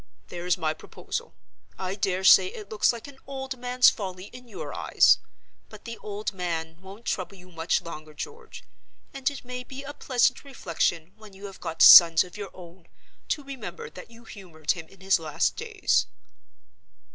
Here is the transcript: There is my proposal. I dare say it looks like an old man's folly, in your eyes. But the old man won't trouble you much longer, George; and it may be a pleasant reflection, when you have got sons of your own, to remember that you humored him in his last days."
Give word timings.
There 0.29 0.47
is 0.47 0.57
my 0.57 0.73
proposal. 0.73 1.35
I 1.77 1.93
dare 1.93 2.23
say 2.23 2.47
it 2.47 2.69
looks 2.69 2.91
like 2.91 3.07
an 3.07 3.19
old 3.27 3.59
man's 3.59 3.91
folly, 3.91 4.31
in 4.33 4.47
your 4.47 4.73
eyes. 4.73 5.19
But 5.69 5.85
the 5.85 5.99
old 5.99 6.33
man 6.33 6.81
won't 6.81 7.05
trouble 7.05 7.37
you 7.37 7.51
much 7.51 7.83
longer, 7.83 8.15
George; 8.15 8.63
and 9.13 9.29
it 9.29 9.45
may 9.45 9.63
be 9.63 9.83
a 9.83 9.93
pleasant 9.93 10.43
reflection, 10.43 11.13
when 11.17 11.33
you 11.33 11.45
have 11.45 11.59
got 11.61 11.83
sons 11.83 12.23
of 12.23 12.35
your 12.35 12.49
own, 12.51 12.87
to 13.27 13.43
remember 13.43 13.91
that 13.91 14.09
you 14.09 14.23
humored 14.23 14.71
him 14.71 14.87
in 14.87 15.01
his 15.01 15.19
last 15.19 15.55
days." 15.55 16.07